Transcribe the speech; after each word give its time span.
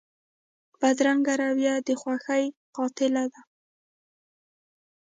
بدرنګه 0.79 1.33
رویه 1.41 1.75
د 1.87 1.89
خوښۍ 2.01 2.43
قاتله 2.75 3.23
ده 3.33 3.41